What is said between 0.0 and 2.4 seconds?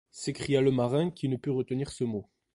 s’écria le marin, qui ne put retenir ce mot